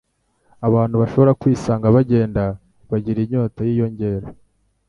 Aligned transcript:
Abantu 0.67 0.95
bashobora 1.01 1.37
kwisanga 1.41 1.93
bagenda 1.97 2.43
bagira 2.89 3.19
inyota 3.21 3.59
yiyongera 3.67 4.27